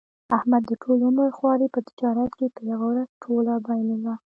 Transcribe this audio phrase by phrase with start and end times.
[0.37, 4.13] احمد د ټول عمر خواري په تجارت کې په یوه ورځ ټوله بایلوله.